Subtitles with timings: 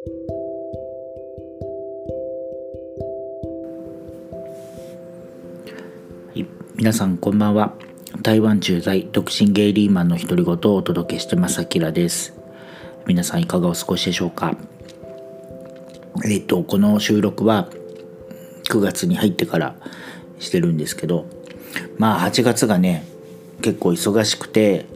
[0.00, 0.06] は
[6.34, 7.74] い、皆さんこんばんは。
[8.22, 12.32] 台湾駐在独身ゲイリーマンの独り言をお届けしてますあきらです。
[13.06, 14.56] 皆さんいかがお過ごしでしょうか？
[16.24, 17.68] えっとこの収録は
[18.70, 19.76] 9月に入ってから
[20.38, 21.26] してるんですけど
[21.98, 23.04] まあ8月がね
[23.60, 24.86] 結構忙しくて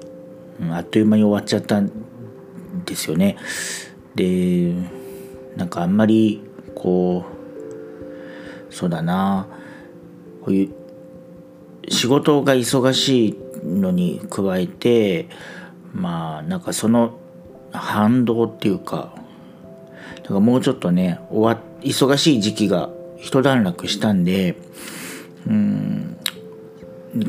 [0.71, 1.93] あっという間に終わっちゃったん
[2.87, 3.37] ですよね。
[4.15, 4.75] で
[5.57, 6.43] なんかあんまり
[6.75, 7.25] こ
[8.71, 9.47] うそうだな。
[10.45, 10.75] こういう
[11.89, 15.29] 仕事が忙しいのに加えて
[15.95, 17.19] まあなんかその
[17.73, 19.15] 反動っていうか
[20.17, 24.57] だからもうちょっとね終わ忙しい時期が一段落したんで
[25.47, 26.19] うん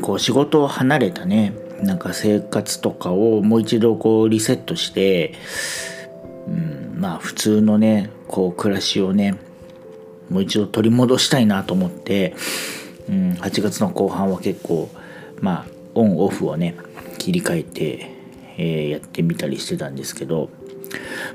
[0.02, 5.34] こう仕事を離れたねなんか生活とかをもう一度こうリセットして、
[6.96, 9.38] まあ普通のねこう暮らしをね
[10.30, 12.34] もう一度取り戻したいなと思って、
[13.08, 14.88] うん、8月の後半は結構
[15.40, 16.76] まあオンオフをね
[17.18, 18.10] 切り替えて、
[18.56, 20.50] えー、やってみたりしてたんですけど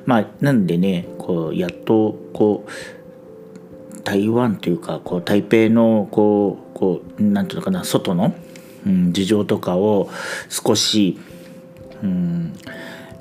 [0.06, 8.34] まあなんでねこうやっとこう台湾というかこう台北のこうこうなんていうのかな外の
[8.86, 10.10] うん、事情とかを
[10.50, 11.20] 少し、
[12.04, 12.54] うん、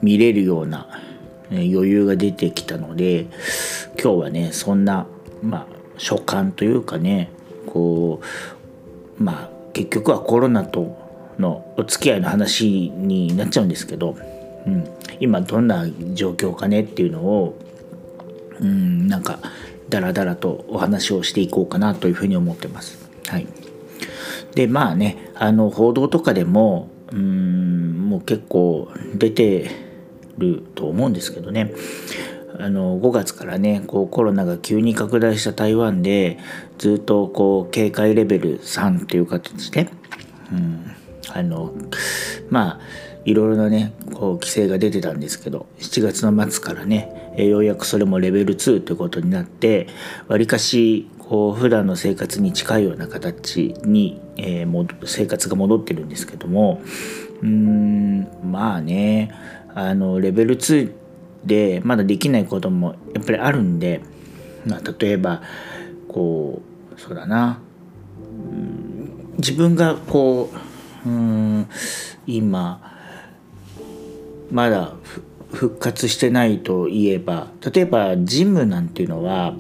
[0.03, 0.89] 見れるような、
[1.51, 3.27] 余裕が出てきたので
[4.03, 5.07] 今日はねそんな、
[5.43, 5.67] まあ、
[5.99, 7.31] 所感というかね
[7.67, 8.21] こ
[9.19, 10.97] うまあ結局はコロナと
[11.39, 14.17] のお付き合いの話になっちゃうんですけど、
[14.67, 14.89] うん、
[15.21, 17.59] 今どんな状況かねっていうのを、
[18.61, 19.39] うん、なんか
[19.89, 23.11] ダラダラとお話をしていこうかなというふうに思ってます。
[23.27, 23.47] はい
[24.55, 29.71] でまあねあの報道とかでもうんもう結構出て
[30.41, 31.73] ると思うんですけどね。
[32.59, 36.39] あの5月からねこうコロナが急に拡大した台湾で
[36.79, 39.89] ずっとこう警戒レベル3という形で、
[40.53, 40.95] うん、
[41.33, 41.73] あの
[42.51, 42.81] まあ
[43.25, 49.89] いろいろなねこう規制が出てたんですけど7月の末からねようやくそれもレベル2ということになって
[50.29, 56.83] わりかしこう普段の生活に近いような形に、えー、生活が戻ってるんですけども
[57.43, 59.33] うんまあね
[59.75, 60.93] あのレベル2
[61.45, 64.01] でまだできないこともやっぱりあるんで、
[64.67, 65.43] まあ、例えば
[66.09, 66.63] こ
[66.97, 67.61] うそうだな。
[68.21, 68.81] うん
[69.39, 70.51] 自分がこ
[71.05, 71.69] ううん
[72.27, 72.81] 今
[74.51, 74.93] まだ
[75.53, 79.55] 復活してないといえば例えばジムなんていうのは、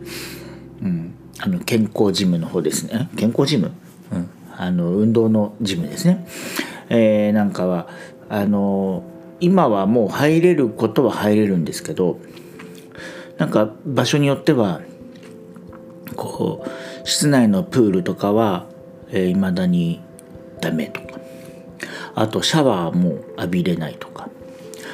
[0.82, 3.09] うん、あの健康ジムの方ですね。
[3.16, 3.72] 健康ジム、
[4.12, 6.26] うん、あの運動のジムですね、
[6.91, 7.88] えー、なんかは
[8.28, 9.03] あの
[9.41, 12.19] 今はもう入れることは入れるんですけど
[13.39, 14.81] なんか場所によっては
[16.17, 18.67] こう室内のプールとかは
[19.12, 20.00] いま、えー、だに
[20.61, 21.11] ダメとか。
[22.15, 24.29] あとシャワーも浴びれないとか。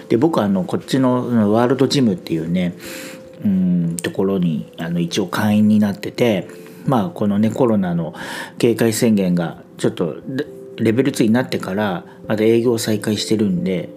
[0.09, 2.75] で僕はあのこっちのワールドジムっていうね
[3.45, 6.47] うんところにあの一応会員になってて
[6.87, 8.15] まあこのねコロナの
[8.59, 10.17] 警戒宣言がちょっと
[10.77, 13.89] レベル2になってからまた営業再開してるんで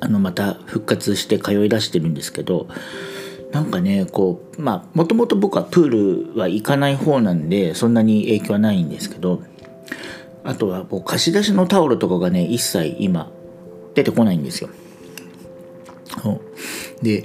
[0.00, 2.68] あのまた復活して通い出してるんですけど
[3.52, 9.42] なんかねこうまあもともと僕はプールは行かない方なんでそんなに影響はないんですけど
[10.44, 13.30] あとはこう貸し出しのタオルとかがね一切今
[13.94, 14.70] 出てこないんですよ。
[17.02, 17.24] で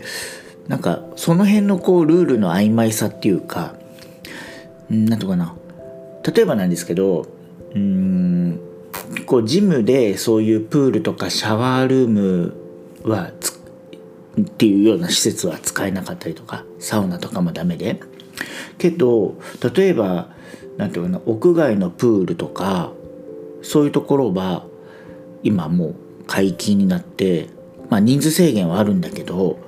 [0.68, 3.76] なんかその辺のこうルールの曖昧さっていうか
[4.90, 5.56] なんとかな
[6.26, 7.28] 例えばなんですけど
[7.76, 8.60] うん
[9.26, 12.63] こうジムでそういうプールとかシャワールーム
[13.04, 13.32] は
[14.42, 18.00] っていうような施設は使えなかったりとかサウナとかもダメで。
[18.78, 19.36] けど
[19.76, 20.30] 例えば
[20.78, 22.92] なんていうかな屋外のプールとか
[23.62, 24.66] そういうところは
[25.44, 27.50] 今もう解禁になって、
[27.90, 29.60] まあ、人数制限はあるんだけど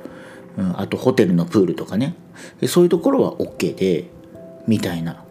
[0.57, 2.16] うん、あとホテルのプールとかね。
[2.59, 4.05] でそういうところは OK で
[4.67, 5.23] みたいな、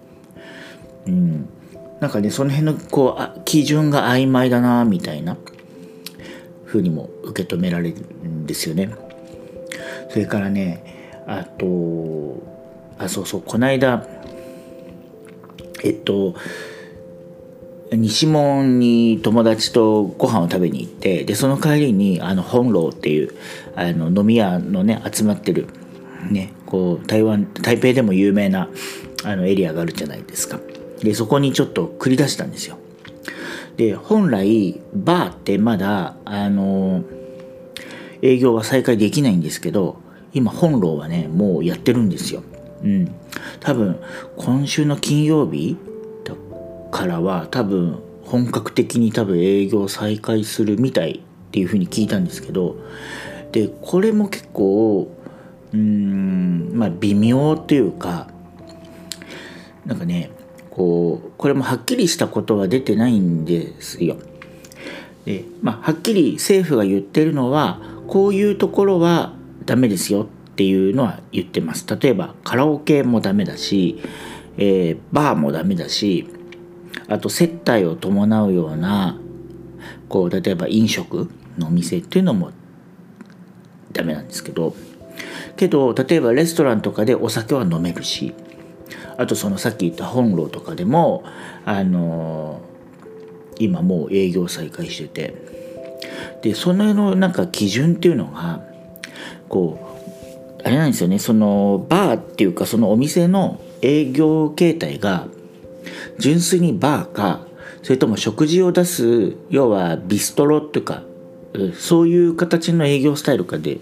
[1.06, 1.48] うん、
[2.00, 5.36] なんかねその辺のこうあ基準が曖昧だなみたいな。
[6.74, 8.90] ふうにも受け止められるんですよね。
[10.10, 12.42] それからねあと
[12.98, 14.06] あそうそうこの間
[15.84, 16.34] えっと
[17.92, 23.34] 西門に友達とご飯を食べに行ってでその帰りにあの本楼っていう
[23.76, 25.68] あの飲み屋のね集まってる、
[26.30, 28.68] ね、こう台湾台北でも有名な
[29.24, 30.58] あのエリアがあるじゃないですか
[31.00, 32.78] でそこにちょっと繰り出したんですよ
[33.76, 37.02] で本来バーってまだあの
[38.22, 40.00] 営業は再開できないんですけど
[40.32, 42.42] 今本楼はねもうやってるんですよ。
[42.82, 43.14] うん、
[43.60, 43.98] 多分
[44.36, 45.76] 今週の金曜日
[46.90, 52.76] からは多分本格的に多分営業再開するみたいっていうふうに聞いたんですけど
[53.52, 55.10] でこれも結構
[55.72, 58.28] うんまあ微妙っていうか
[59.84, 60.30] なんかね
[60.74, 64.16] こうこれもはっきりしたことは出てないんですよ。
[65.24, 69.32] でまあ、はっきり政府が言ってるのはこういうところは
[69.64, 70.26] ダメですよっ
[70.56, 71.86] ていうのは言ってます。
[71.98, 74.00] 例えばカラオケもダメだし、
[74.58, 76.28] えー、バーもダメだし
[77.08, 79.18] あと接待を伴うような
[80.08, 82.50] こう例えば飲食のお店っていうのも
[83.92, 84.74] ダメなんですけど
[85.56, 88.34] けど例えばレストランとかでお酒は飲めるし
[89.16, 91.24] あとそのさっき言った本楼とかでも
[91.64, 92.60] あの
[93.58, 95.44] 今もう営業再開してて
[96.42, 98.62] でそののなんか基準っていうのが
[99.48, 99.78] こ
[100.60, 105.26] うあれなんですよねそのバーっていうかそのお店の営業形態が
[106.18, 107.46] 純粋にバーか
[107.82, 111.02] それとも食事を出す要はビストロっていうか
[111.78, 113.78] そういう形の営業スタイルかで、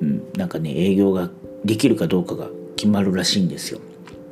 [0.00, 1.30] うん、なんかね営業が
[1.64, 3.80] できるかどうかが決まるらしいんですよ。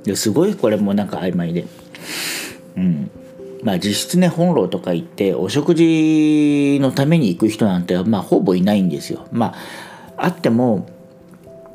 [0.05, 1.67] ですごいこれもなんか曖昧で、
[2.77, 3.11] うん、
[3.63, 9.27] まあ実質ね本楼とか行ってお食事のために行く人なんてまあほぼいないんですよ。
[9.33, 9.55] ま
[10.17, 10.89] ああっても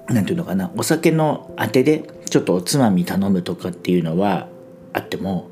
[0.07, 4.47] 何て言うのかなお酒のあてでちょっとおつまみ頼むとかっていうのは
[4.93, 5.49] あっても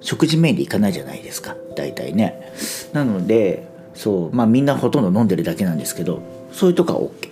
[0.00, 2.52] 食事メインで行かないじゃないですか大体ね。
[2.92, 6.22] なのでそうまあみんなほとんど飲んでるだけなんですけど
[6.52, 7.29] そういうとこは OK。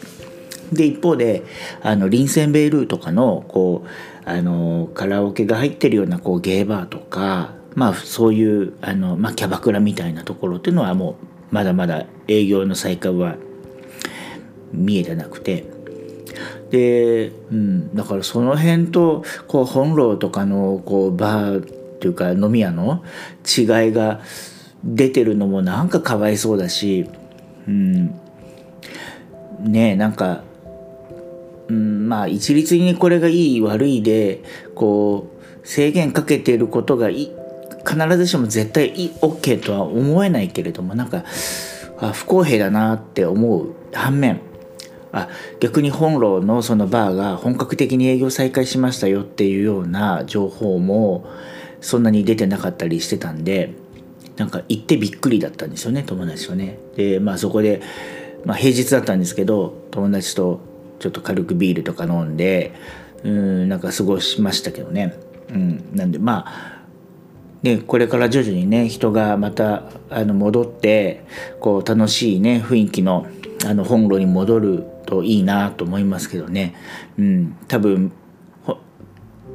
[0.72, 1.44] で一方で
[1.82, 13.36] あのリンセンベイルーとかのこうあのカラオケが入ってるようなこうゲーバーとかまあそういうあの、まあ、キャバクラみたいなところっていうのはもうまだまだ営業の再開は
[14.72, 15.64] 見えてなくて。
[16.70, 23.02] で、うん、だからその辺とこう本楼とかのこうバーっていうか飲み屋の
[23.44, 24.20] 違いが
[24.84, 27.08] 出てるのもなんかかわいそうだし、
[27.66, 28.08] うん、
[29.60, 30.42] ねえなんか
[31.68, 34.42] うん、まあ一律にこれがいい悪いで
[34.74, 35.30] こ
[35.62, 37.30] う制限かけていることがい
[37.86, 41.24] 必ずしも絶対い OK とは思えないけれどもなんか
[42.00, 44.40] あ不公平だなって思う反面
[45.12, 45.28] あ
[45.60, 51.26] 逆に本楼のそのバーが本格的に営業再開しましたよっていうような情報も
[51.80, 53.74] そんなに出てなかったりしてたんで
[54.36, 56.78] なんか行ってびっくりだったんですよね友達とね。
[56.96, 57.82] でまあそこで、
[58.44, 60.60] まあ、平日だったんですけど友達と
[60.98, 62.74] ちょっと軽くビールとか飲んで
[63.24, 65.18] うんなんか過ごしましたけどね、
[65.50, 66.78] うん、なんでまあ
[67.62, 71.24] ね、これから徐々にね人がまたあの戻って
[71.58, 73.26] こう楽しいね雰囲気の
[73.66, 76.76] あの本炉に戻るといいなと思いますけどね、
[77.18, 78.12] うん、多分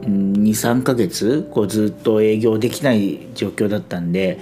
[0.01, 4.39] 23ヶ月こうずっと営業できない状況だったんで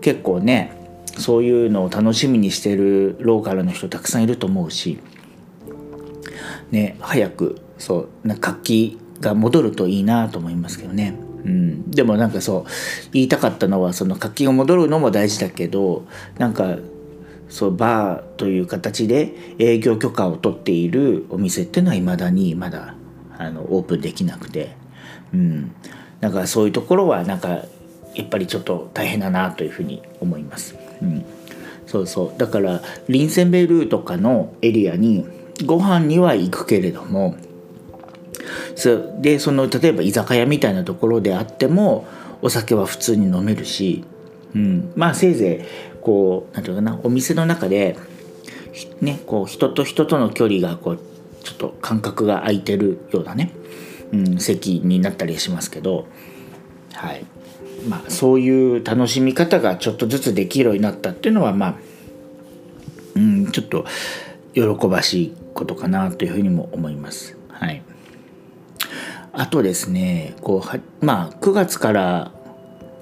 [0.00, 0.72] 結構ね
[1.18, 5.00] そういうのを楽しみにしてるローカルの人たくさんいると思うし
[6.72, 11.14] ね早くそうな活気が戻るといいなと思いますけどね。
[11.44, 12.70] うん、でもなんかそう
[13.12, 16.06] 言いたかったのはその活気が戻るのも大事だけど
[16.38, 16.76] なんか
[17.48, 22.94] そうバーという形で営業許可を取っているお店っていうのはいまだにまだ
[23.38, 24.76] あのオープンできなくて、
[25.34, 25.74] うん、
[26.20, 27.64] なんかそういうところはなんか
[28.14, 30.76] やっぱりちょっと大変だなというふうに思います。
[31.02, 31.24] うん、
[31.86, 32.38] そうそう。
[32.38, 35.26] だからリンセンベルとかのエリアに
[35.64, 37.36] ご飯には行くけれども。
[38.74, 42.06] そでその例えば居酒屋みたいなところであっても
[42.40, 44.04] お酒は普通に飲めるし、
[44.54, 45.66] うん、まあせいぜ
[45.96, 47.96] いこう何て言うかなお店の中で、
[49.00, 50.98] ね、こう人と人との距離がこう
[51.44, 53.52] ちょっと間隔が空いてるようなね、
[54.12, 56.06] うん、席になったりしますけど、
[56.92, 57.24] はい。
[57.88, 61.74] まあ、そういう楽しみ方がちょっとずつできるようになったっていうのはまあ、
[63.16, 63.84] うん、ちょっと
[64.54, 67.36] 喜ばしいことかなというふうにも思います。
[67.48, 67.82] はい、
[69.32, 72.32] あとですねこうはまあ9月から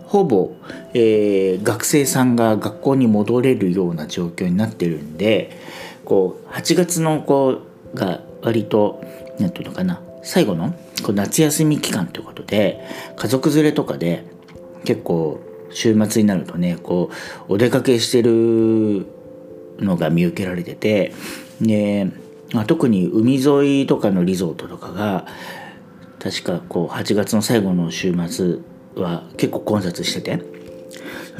[0.06, 0.56] ほぼ、
[0.92, 5.56] えー、学生さんが学校に戻れるような状況になってるんで
[6.04, 7.60] こう8月の子
[7.94, 9.04] が割と
[9.38, 12.84] 何て言うのかな最後のこう夏休み期間ということで
[13.16, 14.24] 家族連れとかで
[14.84, 15.40] 結構
[15.70, 17.10] 週末になるとねこ
[17.48, 19.06] うお出かけしてる
[19.78, 21.14] のが見受けられてて
[21.60, 22.10] で、
[22.52, 25.26] まあ、特に海沿いとかのリゾートとかが
[26.18, 28.58] 確かこう8月の最後の週末
[28.96, 30.60] は結構混雑してて。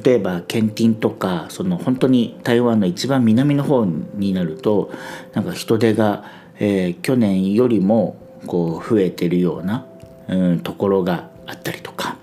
[0.02, 4.90] 例えばケンティンとかその本当に台湾の一番南の方になると
[5.34, 6.24] なんか人手が、
[6.58, 9.84] えー、去年よりもこう増えてるような、
[10.28, 12.16] うん、ところがあったりとか。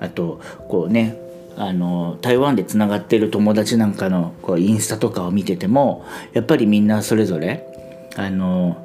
[0.00, 1.16] あとこうね
[1.56, 7.67] あの台湾でつながってる友達なんかのこうインスタとかを見ててもやっぱりみんなそれぞれ
[8.18, 8.76] あの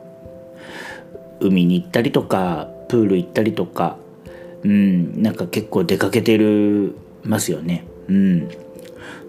[1.39, 3.97] 海に行ったりとかプール行ったりとか、
[4.63, 7.83] うん、なんか結構出かけてるますよね。
[8.07, 8.47] うん、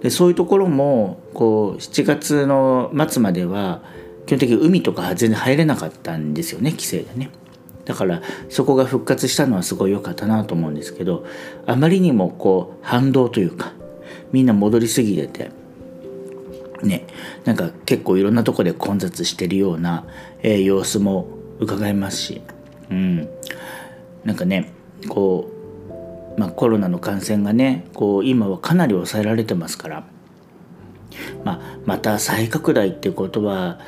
[0.03, 3.83] でそういうところもこう7月の末までは
[4.27, 7.31] 基本的に海とか全然入れなかったんですよね規制でね。
[7.87, 8.21] だから
[8.51, 11.25] そこが復活したのはすごい良かったなと思うんですけど
[11.67, 13.73] あまりにもこう反動というか
[14.33, 15.51] みんな戻りすぎてて
[16.85, 17.07] ね
[17.45, 20.07] なんか結構いろんなとこで混雑してるような、
[20.43, 21.29] えー、様子も
[21.61, 22.43] 伺えますし、
[22.91, 23.29] うん、
[24.25, 24.73] なんかね
[25.09, 25.51] こ
[26.37, 30.05] う、まあ、コロナの感染がねこう今はかなり抑えられてますから、
[31.45, 33.79] まあ、また再拡大ってことは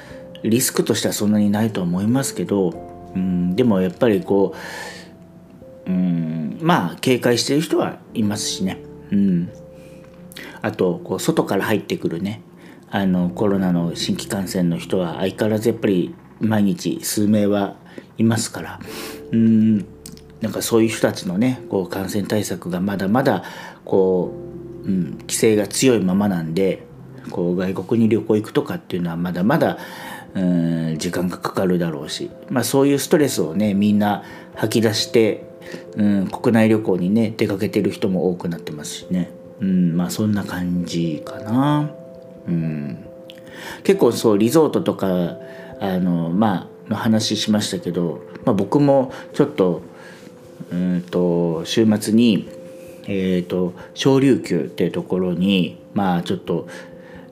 [0.43, 2.71] リスクとしてはそんなにないと思いますけど
[3.15, 4.55] うんでもやっぱりこ
[5.87, 8.83] ううんまあ警戒してる人はいますしね。
[9.13, 9.49] うん。
[10.63, 12.43] あとこう外から入ってくるね
[12.91, 17.77] あのコロナの新規感染の人は相変わらずやっぱり毎日数名は
[18.19, 18.81] いますから
[19.33, 19.79] うん
[20.41, 23.43] なんかそういう人たちのねこう感染対策がまだまだ
[23.85, 24.33] こ
[24.85, 26.87] う、うん、規制が強いままなんで
[27.31, 29.79] こう外国に旅行行くとかっていうのはまだまだ
[30.35, 34.23] うん時間がかかるだろうし、まあ、そういうストレスをねみんな
[34.55, 35.45] 吐き出して
[35.97, 41.91] うん国内旅行にね出かけてる人も多くなってますしねうんまあそんな感じかな。
[42.49, 43.07] うん。
[43.85, 45.37] 結構そうリゾートとか
[45.81, 49.83] あのまあの話しましたけど、まあ、僕もちょっと
[50.71, 52.49] うんと週末に、
[53.07, 56.69] えーと、小琉球っていうところにまあちょっと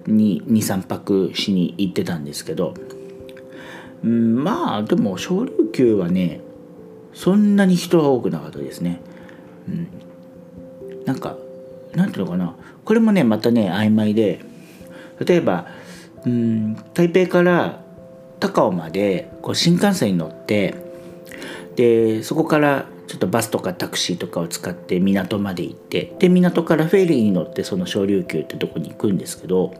[0.06, 2.74] 23泊しに行ってたんですけど
[4.04, 6.40] うんまあでも小琉球はね
[7.14, 9.00] そんなに人は多くなかったですね。
[9.68, 9.88] うん、
[11.04, 11.36] なんか
[11.94, 12.56] なんていうのかな。
[12.84, 14.40] これもねまたね曖昧で
[15.20, 15.66] 例えば
[16.26, 17.80] うん台北から
[18.40, 20.74] 高尾までこう新幹線に乗って
[21.76, 29.74] でそこからちょっとバスとかタクシーとかを使って港まで行ってで港からフェリーに乗ってその小琉球ってとこに行くんですけど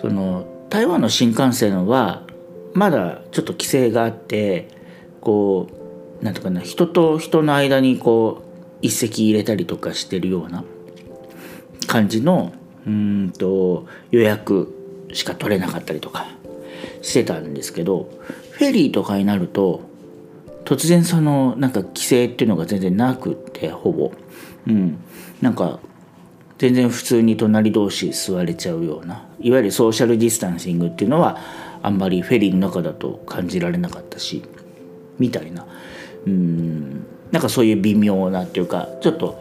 [0.00, 2.22] その台湾の新幹線は
[2.74, 4.68] まだちょっと規制があって
[5.20, 5.68] こ
[6.20, 8.46] うなんとかな人と人の間にこう
[8.82, 10.64] 一席入れたりとかしてるような
[11.86, 12.52] 感じの
[12.86, 14.72] うんと予約
[15.12, 16.26] しか取れなかったりとか
[17.02, 18.08] してたんですけど
[18.52, 19.82] フェリーとかになると
[20.64, 24.12] 突然そのなんか規制っていうのが全然なくってほぼ。
[24.66, 24.98] うん。
[25.40, 25.78] なんか
[26.58, 31.38] 全然普通に隣同士座れちゃうようないわゆるソーシャルディスタンシングっていうのは
[31.82, 34.42] あんまりフェリーの中だと感じられなかったし
[35.18, 35.66] みたいな。
[36.26, 37.06] うん。
[37.30, 39.40] なんかそういう微妙なっていうかちょっと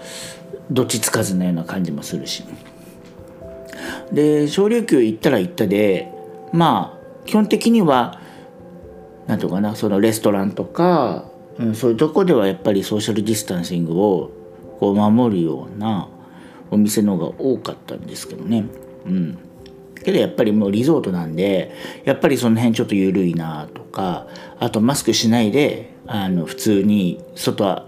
[0.70, 2.44] どっちつかずなような感じもするし。
[4.12, 6.12] で小琉球行ったら行ったで
[6.54, 8.20] まあ基本的には
[9.28, 11.26] 何ていうかなそのレストランとか、
[11.58, 14.32] うん、そういうとこではやっぱりソーシャルディスタンシングを
[14.80, 16.08] こう守るような
[16.70, 18.66] お店の方が多かったんですけどね。
[19.06, 19.38] うん、
[20.04, 21.72] けどやっぱりもうリゾートなんで
[22.04, 24.28] やっぱりその辺ちょっと緩いなとか
[24.60, 27.86] あとマスクしないであの普通に外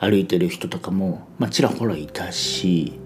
[0.00, 2.98] 歩いてる人とかも、まあ、ちらほらいたし、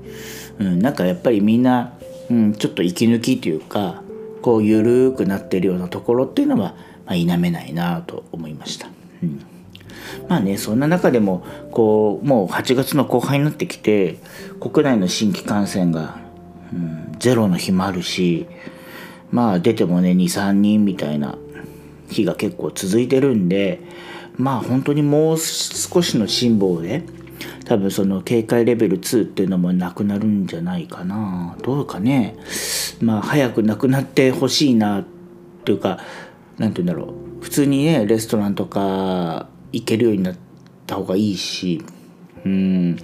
[0.59, 1.95] うん、なんかやっぱりみんな、
[2.31, 4.03] うん、ちょっと息抜きというか
[4.43, 6.75] こう緩くなってるようなところっていうのは
[7.07, 8.89] まあ、否めないなと思いました。
[9.23, 9.45] うん
[10.29, 14.19] まあねそんな中でもこうもう8月の後半になってきて
[14.61, 16.19] 国内の新規感染が、
[16.73, 18.47] うん、ゼロの日もあるし
[19.31, 21.37] まあ出てもね23人みたいな
[22.11, 23.81] 日が結構続いてるんで
[24.37, 27.03] まあ本当にもう少しの辛抱で
[27.65, 31.57] 多分その警戒レベル2っていうのもなくなるんじゃないかな。
[31.63, 32.37] どうかね。
[33.01, 35.05] まあ早くなくなってほしいなっ
[35.65, 35.99] ていうか
[36.59, 37.43] 何て言うんだろう。
[37.43, 40.37] 普通にねレストランとか行けるようになっ
[40.87, 41.85] た方がいいし。
[42.45, 42.97] うん。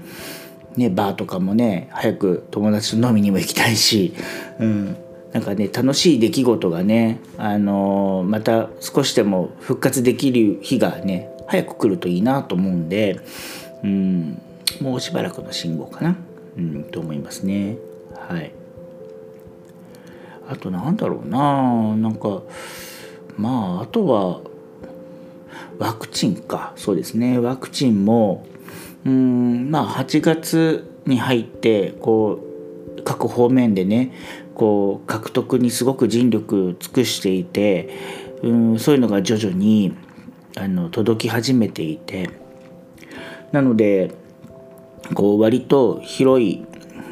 [0.76, 4.14] ねバーとかもね早く友達と飲みにも行きたいし、
[4.58, 4.96] うん、
[5.32, 13.20] なんかね楽しい出来事がね、あのー、また少しでも復活できる日がね早く来るといいなと思うんで、
[13.82, 14.40] うん、
[14.80, 16.16] もうしばらくの信号かな、
[16.56, 17.76] うん、と思いますね。
[18.14, 18.52] はい。
[20.48, 21.96] あとなんだろうな。
[21.96, 22.42] なんか
[23.36, 24.40] まああとは
[25.78, 26.72] ワクチンか。
[26.76, 27.38] そうですね。
[27.38, 28.46] ワクチンも
[29.04, 32.40] うんまあ8月に入ってこ
[32.98, 34.12] う各方面でね
[34.54, 37.90] こう獲得にすごく尽力尽くしていて
[38.42, 39.94] うんそういうのが徐々に
[40.56, 42.30] あの届き始めていて。
[43.52, 44.14] なので
[45.14, 46.64] こう割と広い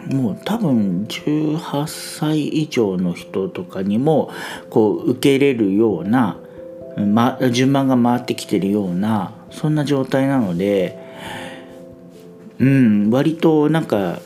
[0.08, 4.30] もう多分18歳以上の人とかにも
[4.70, 6.38] こう受け入れるような、
[6.96, 10.98] ま、順番が回ってきてるようなそんな状態なので
[12.58, 14.20] うん割となんか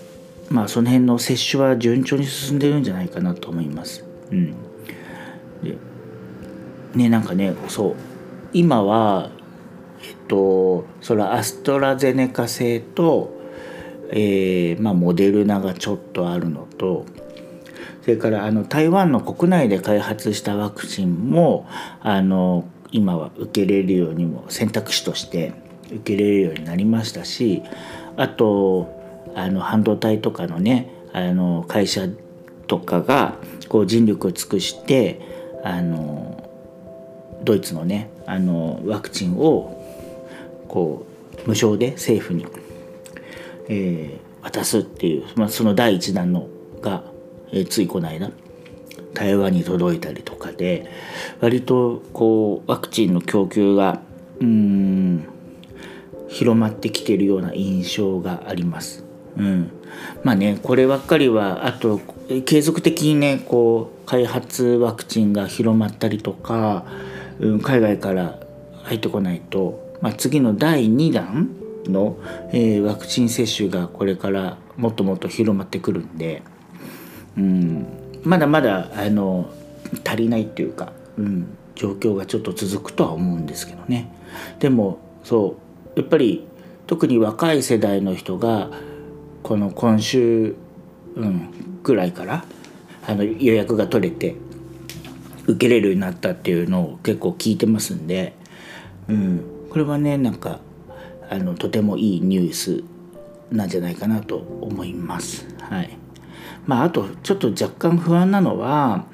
[0.51, 4.05] まあその辺の接種は順調に進んでるんじゃないかなと思います。
[4.31, 4.53] うん、
[5.63, 5.77] で
[6.95, 7.97] ねなんかねそう
[8.53, 9.31] 今は
[10.03, 13.42] えっとそれはアストラゼネカ製と、
[14.13, 17.07] えーまあ、モデルナがちょっとあるのと
[18.03, 21.67] それからあの台湾の国内で開発したワクチンも
[22.01, 25.53] あの今は受けれるようにも選択肢として
[25.87, 27.63] 受けれるようになりましたし
[28.17, 29.01] あと
[29.35, 32.09] あの半導体とかのねあの会社
[32.67, 33.37] とかが
[33.69, 35.21] こう尽力を尽くして
[35.65, 36.51] あの
[37.45, 39.79] ドイツのねあのワクチンを
[40.69, 41.07] こ
[41.45, 42.47] う無償で政府に、
[43.69, 46.49] えー、渡すっていう、まあ、その第一弾の
[46.81, 47.05] が、
[47.53, 48.31] えー、ついこの間
[49.15, 50.91] 台湾に届いたりとかで
[51.41, 54.01] 割とこうワクチンの供給が
[54.41, 55.27] うん
[56.29, 59.05] 広まってきているような印象があります。
[59.37, 59.71] うん、
[60.25, 62.01] まあねこればっかりはあと
[62.45, 66.85] 継続的にねこう開発ワクチンが広まったりとか、
[67.39, 68.39] うん、海外から
[68.83, 71.51] 入ってこないと、まあ、次の第2弾
[71.87, 72.17] の、
[72.53, 76.43] えー、ワクチン接種がこれからもっともっと広まってくるんで、
[77.37, 77.87] うん、
[78.23, 79.51] まだまだあの
[80.05, 84.13] 足りないっていうか、うん、状況がちょっと続くとは思うんですけどね。
[84.59, 85.57] でもそ
[85.97, 86.47] うやっぱり
[86.87, 88.71] 特に若い世代の人が
[89.43, 90.55] この今週、
[91.17, 92.45] うん、ぐらいから
[93.07, 94.37] あの予約が取れて
[95.47, 98.35] 受けれるようになったっていうのを結構聞いてますんで、
[99.09, 100.61] うん、これはねなんか
[101.33, 102.85] あのとてもいいニュース
[103.51, 105.47] なんじゃないかなと思います。
[105.61, 105.97] はい。
[106.67, 109.07] まあ、あとちょっと若干不安なのは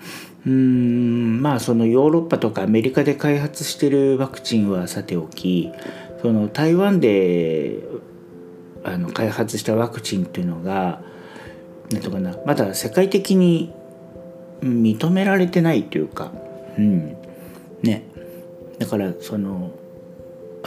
[0.44, 5.70] うーんまあそのヨーロッパとかアメリカで開発してるワクチンはさておき
[6.20, 7.78] その台湾で
[8.82, 11.00] あの開発したワクチンっていうのが
[11.90, 13.72] 何とかなまだ世界的に
[14.60, 16.32] 認められてないというか、
[16.76, 17.16] うん。
[17.82, 18.02] ね、
[18.80, 19.70] だからその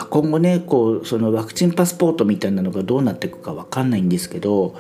[0.06, 4.76] 今後ねこうそのワクチンパスポートみたいなのがどうなっていくか分かんないんですけど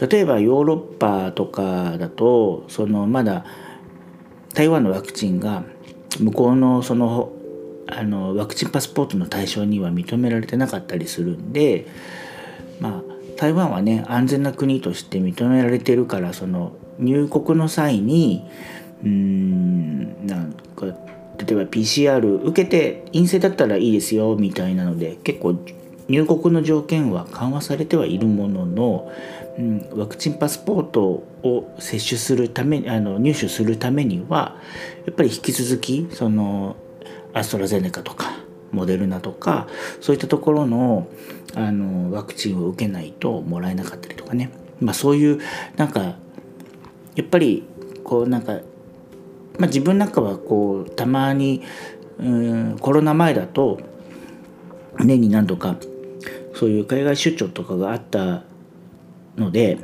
[0.00, 3.44] 例えばヨーロッパとかだとそのまだ
[4.54, 5.64] 台湾のワクチンが
[6.20, 7.32] 向こうのその
[7.86, 11.86] あのワクチンパスポートの対象には認められてなかったりするんで
[12.80, 13.02] まあ
[13.36, 18.44] 台湾はね安全な国として認められてるからその入国の際に
[19.04, 20.86] うんなんか
[21.38, 25.56] 例えば PCR 受けて陰性だったらいいですよみたいなので結構
[26.08, 29.12] 入国の条件は緩和されてはいるものの、
[29.58, 31.04] うん、ワクチンパスポート
[31.42, 34.56] を接種するためあの入手するためには
[35.06, 36.76] やっぱり引き続きその
[37.34, 38.32] アストラゼネカとか
[38.72, 39.68] モデルナとか
[40.00, 41.08] そういったところの
[41.54, 45.40] あのワクチンを受けないともらえなかったりとかね、まあ、そういう
[45.76, 46.16] なんかや
[47.22, 47.64] っぱり
[48.04, 48.60] こうなんか、
[49.58, 51.62] まあ、自分なんかはこうたまに
[52.18, 53.80] うんコロナ前だと
[54.98, 55.76] 年に何度か
[56.54, 58.42] そういう海外出張とかがあった
[59.36, 59.78] ので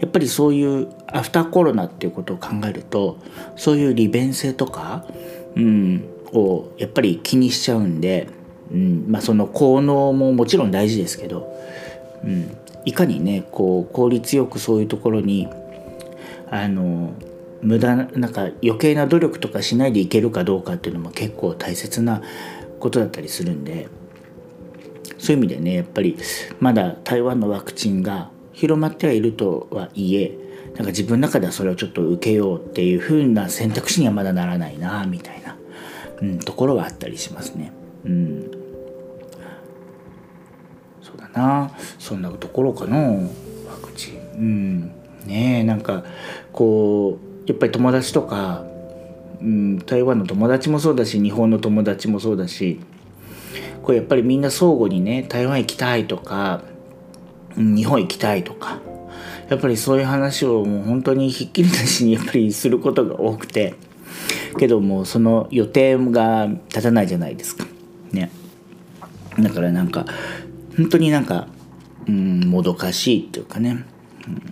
[0.00, 3.18] やっぱりそういうアフターコロナっていうことを考えると
[3.56, 5.04] そういう利便性とか、
[5.56, 8.28] うん、をやっぱり気にしちゃうんで、
[8.70, 11.52] うんまあ、その効能ももちろん大事ですけど、
[12.24, 15.48] うん、いかにねこう効率よくそういうところに
[16.48, 17.12] あの
[17.66, 22.22] 無駄なんか余計な努力とかしないでいけるかどうかっていうのも結構大切な
[22.78, 23.88] ことだったりするんで
[25.18, 26.16] そういう意味でねやっぱり
[26.60, 30.38] まだ台湾のワクチンが広まってはいるとはいえ
[30.76, 35.46] なんか自分の中ではそれをちょっと受けようっていう風な選択肢にはまだならないなみたいな
[36.20, 37.72] うん、ところはあったりしますね。
[38.04, 38.50] うん、
[41.02, 44.14] そうだなそんなところかなワクチン。
[44.34, 44.80] うん、
[45.26, 46.04] ねえなんか
[46.52, 48.64] こうやっぱり友達とか、
[49.40, 52.80] うん、台湾の友達もそうだし日本の友達もそうだし
[53.82, 56.62] これやっぱりみんな相互にね台湾行きたいとか、
[57.56, 58.80] 日本行きたいとか
[59.48, 63.74] やっぱりそういう話をもう本当にひっきりなしにやっぱりすることが多くて。
[64.58, 67.66] けどもその予定が立たないじゃないですか。
[68.12, 68.30] ね。
[69.38, 70.06] だからなんか
[70.76, 71.46] 本当になんか
[72.08, 73.84] うんもどかしいっていうかね、
[74.26, 74.42] うん、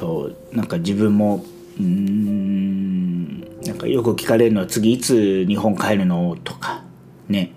[0.00, 1.44] そうなんか自分も
[1.78, 6.82] うんなんかよく聞かれるのは次いつ日本帰るのとか
[7.28, 7.52] ね。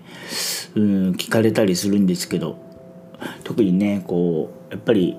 [0.74, 2.58] うん聞かれたりするんですけど
[3.44, 5.16] 特にねこうやっぱり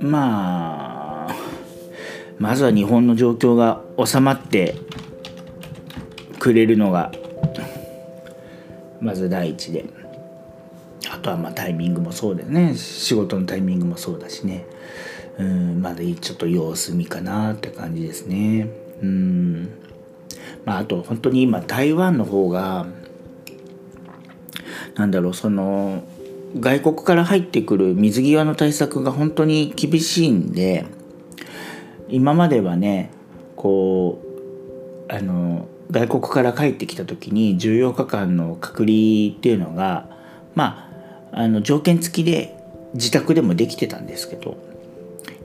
[0.00, 1.36] まあ
[2.40, 4.74] まずは日本の状況が収まって
[6.40, 7.12] くれるのが
[9.00, 9.84] まず第一で。
[11.10, 12.74] あとはまあタイミングもそうだよね。
[12.74, 14.66] 仕事のタイミングもそうだしね。
[15.38, 18.68] うんまだちょっと様子見かなって感じですね。
[19.02, 19.68] うん。
[20.64, 22.86] まああと本当に今台湾の方が
[24.96, 26.04] なんだろうその
[26.58, 30.86] 外国から入ってくる水際の対策が本当に厳しいんで
[32.08, 33.10] 今まではね
[33.56, 34.22] こ
[35.08, 40.08] うあの外国から帰ってきた時に14日間の隔離っていうのが
[40.54, 40.90] ま
[41.32, 42.56] ああの条件付きで
[42.94, 44.56] 自宅でもできてたんですけど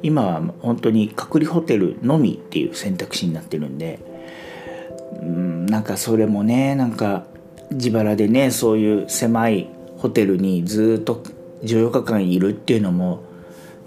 [0.01, 3.99] 今は本当に隔離ホテルのみっていう選択肢になってるんで
[5.21, 7.25] うんなんかそれもねなんか
[7.71, 11.23] 自腹でねそういう狭いホテルにずっと
[11.63, 13.23] 14日間いるっていうのも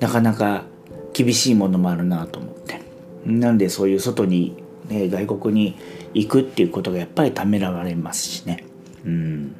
[0.00, 0.64] なかなか
[1.12, 2.80] 厳しいものもあるなと思って。
[3.24, 4.56] なんでそういう外に、
[4.88, 5.76] ね、外国に
[6.12, 8.64] 行くっていうことがやっぱりためらわれますしね。
[9.04, 9.54] うん。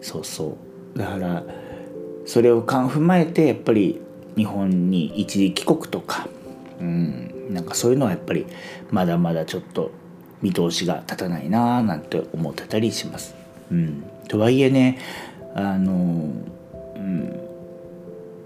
[0.00, 0.56] そうそ
[0.94, 0.98] う。
[0.98, 1.44] だから
[2.24, 4.00] それを踏まえてやっぱり
[4.36, 6.28] 日本に一時帰国とか
[6.80, 8.46] うんなんかそういうのはやっぱり
[8.90, 9.90] まだまだちょっと
[10.42, 13.34] 見通しが立たないなーなんて思ってたりします。
[13.70, 14.98] うん、とはいえね
[15.54, 17.40] あの、うん、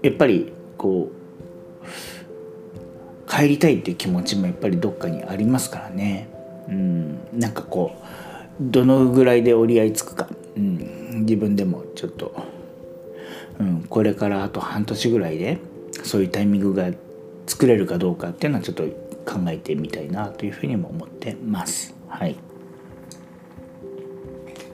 [0.01, 6.27] やっぱりこう帰りたいっていう気持ちもやっぱりどっかにありますからね。
[6.67, 12.35] うん、なんかこうどのぐらいで折り合いつくか、うん、自分でもちょっと、
[13.59, 15.57] うん、これからあと半年ぐらいで
[16.03, 16.91] そういうタイミングが
[17.47, 18.83] 作れるかどうかっていうのはちょっと
[19.25, 21.95] 考えてみたいなというふうにも思ってます。
[22.07, 22.35] はい。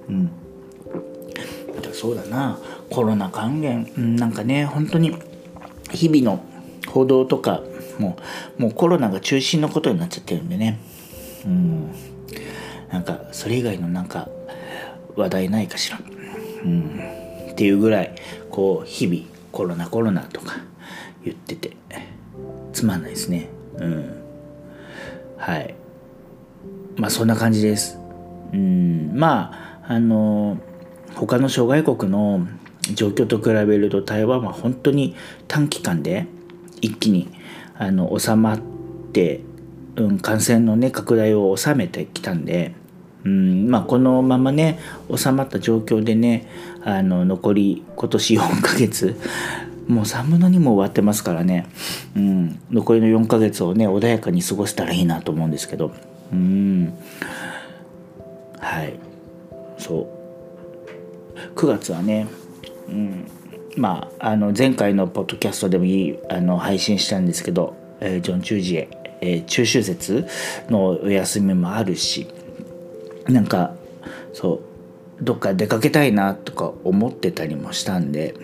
[0.10, 0.32] うん。
[1.98, 2.60] そうだな
[2.92, 5.16] コロナ関連、うん、なんかね本当に
[5.92, 6.44] 日々の
[6.88, 7.64] 報道とか
[7.98, 8.18] も
[8.60, 10.80] うもうコロナが中心のことになっちゃってるんでね
[11.44, 11.92] うん
[12.90, 14.30] なんかそれ以外のなんか
[15.16, 16.00] 話題ないかしら
[16.64, 17.02] うん
[17.52, 18.16] っていうぐらい
[18.52, 20.58] こう日々コロナコロナとか
[21.24, 21.78] 言ってて。
[22.78, 23.50] つまんないですね。
[23.80, 24.24] うん。
[25.38, 25.74] はい。
[26.96, 27.98] まあそんな感じです。
[28.54, 29.12] うん。
[29.16, 29.52] ま
[29.88, 30.58] ああの
[31.16, 32.48] 他の諸外国の
[32.94, 35.16] 状況と比べると台湾は本当に
[35.48, 36.28] 短期間で
[36.82, 37.30] 一気に
[37.76, 38.60] あの収まっ
[39.12, 39.42] て、
[39.96, 42.76] うん、感染のね拡大を収めてきたんで、
[43.26, 43.70] うん。
[43.70, 44.80] まあ、このままね
[45.16, 46.48] 収まった状況でね
[46.84, 49.16] あの残り今年4ヶ月
[49.88, 51.68] もう3分の2も終わってますからね、
[52.16, 55.92] うん、残りの4ヶ月をね穏やかに過ごせたらいいなと思うんですけど。
[56.32, 56.94] うん。
[58.60, 59.00] はい。
[59.78, 60.18] そう。
[61.56, 62.28] 9月はね、
[62.90, 63.28] うん、
[63.78, 68.90] まああの前回のポッドキャストでもいいあの配信したんですけど、えー、ジョン・チュージエ、
[69.22, 70.28] えー、中秋節
[70.70, 72.28] のお休みもあるし
[73.28, 73.74] なんか
[74.34, 74.62] そ
[75.20, 78.36] うどっか出かけたいなとか思ってたりもしたんで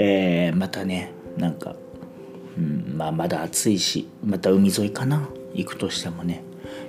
[0.00, 1.74] えー、またねなんか、
[2.56, 6.44] うんまあ、まだ暑いしまた海沿いかな行くとしてもね。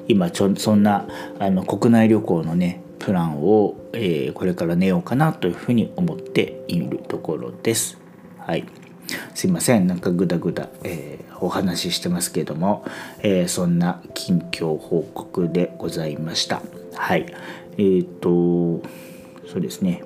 [0.08, 1.08] 今ちょそんな
[1.40, 7.98] あの国内旅行のねプランを、えー、これから寝ようかなというふうに思っているところです。
[8.38, 8.66] はい、
[9.34, 9.88] すいません。
[9.88, 12.86] なんかグダグダ、えー、お話ししてますけども、
[13.22, 16.62] えー、そんな近況報告でございました。
[16.94, 17.26] はい。
[17.78, 18.86] えーと
[19.48, 20.04] そうですね。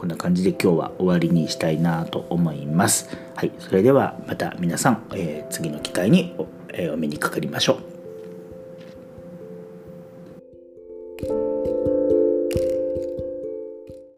[0.00, 3.14] こんな感じで今日は終わりにしたいなと思います。
[3.34, 7.89] はい、それではまた皆さん、えー、次の機会にお,、えー、お目にかかりましょう。